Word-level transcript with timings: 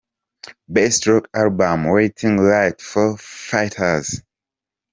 Best 0.67 1.05
Rock 1.05 1.29
Album- 1.31 1.83
Waiting 1.93 2.37
Light, 2.37 2.81
Foo 2.81 3.15
Fighters. 3.17 4.23